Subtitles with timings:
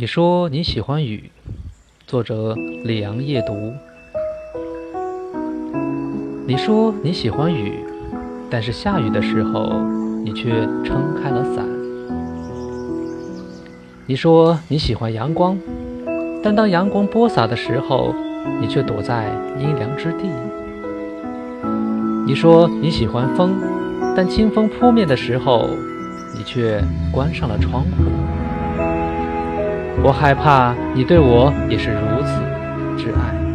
[0.00, 1.28] 你说你喜欢雨，
[2.06, 3.74] 作者李阳夜读。
[6.46, 7.80] 你说你喜欢雨，
[8.48, 9.72] 但是下雨的时候，
[10.22, 11.66] 你却撑开了伞。
[14.06, 15.58] 你说你喜欢阳光，
[16.44, 18.14] 但当阳光播洒的时候，
[18.60, 20.30] 你却躲在阴凉之地。
[22.24, 23.56] 你说你喜欢风，
[24.14, 25.68] 但清风扑面的时候，
[26.36, 26.80] 你却
[27.10, 27.88] 关上了窗户。
[30.02, 33.47] 我害怕你对我也是如此之爱。